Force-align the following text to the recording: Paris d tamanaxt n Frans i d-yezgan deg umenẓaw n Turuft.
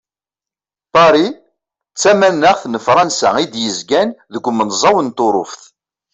Paris 0.93 1.35
d 1.93 1.97
tamanaxt 2.01 2.65
n 2.67 2.75
Frans 2.85 3.19
i 3.43 3.45
d-yezgan 3.51 4.09
deg 4.33 4.47
umenẓaw 4.49 4.97
n 5.01 5.07
Turuft. 5.17 5.61